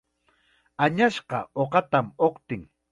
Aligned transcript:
Añasqa 0.83 1.39
uqatam 1.61 2.07
uqtin. 2.27 2.61